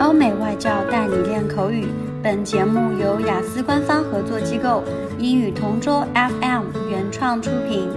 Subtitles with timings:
[0.00, 1.86] 欧美外教带你练口语。
[2.22, 4.82] 本节目由雅思官方合作机构
[5.18, 7.88] 英语同桌 FM 原创出品。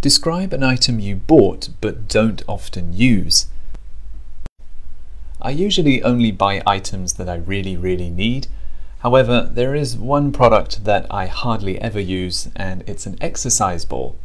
[0.00, 3.46] Describe an item you bought but don't often use.
[5.40, 8.48] I usually only buy items that I really, really need.
[9.00, 14.16] However, there is one product that I hardly ever use, and it's an exercise ball.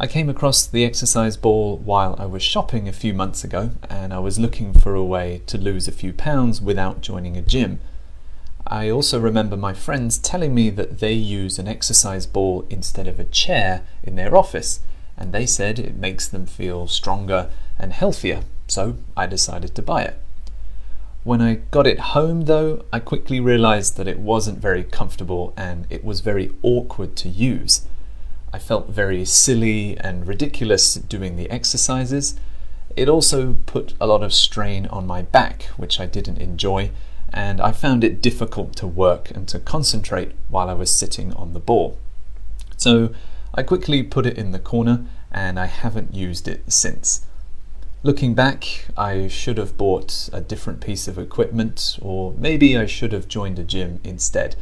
[0.00, 4.14] I came across the exercise ball while I was shopping a few months ago, and
[4.14, 7.80] I was looking for a way to lose a few pounds without joining a gym.
[8.64, 13.18] I also remember my friends telling me that they use an exercise ball instead of
[13.18, 14.78] a chair in their office,
[15.16, 20.04] and they said it makes them feel stronger and healthier, so I decided to buy
[20.04, 20.20] it.
[21.24, 25.88] When I got it home, though, I quickly realized that it wasn't very comfortable and
[25.90, 27.84] it was very awkward to use.
[28.52, 32.38] I felt very silly and ridiculous doing the exercises.
[32.96, 36.90] It also put a lot of strain on my back, which I didn't enjoy,
[37.32, 41.52] and I found it difficult to work and to concentrate while I was sitting on
[41.52, 41.98] the ball.
[42.76, 43.10] So
[43.54, 47.26] I quickly put it in the corner and I haven't used it since.
[48.02, 53.12] Looking back, I should have bought a different piece of equipment, or maybe I should
[53.12, 54.54] have joined a gym instead.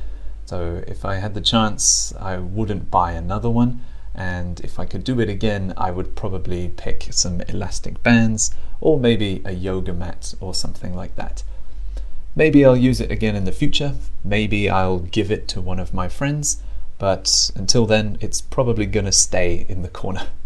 [0.47, 3.81] So, if I had the chance, I wouldn't buy another one,
[4.15, 8.99] and if I could do it again, I would probably pick some elastic bands or
[8.99, 11.43] maybe a yoga mat or something like that.
[12.37, 15.93] Maybe I'll use it again in the future, maybe I'll give it to one of
[15.93, 16.63] my friends,
[16.97, 20.29] but until then, it's probably gonna stay in the corner.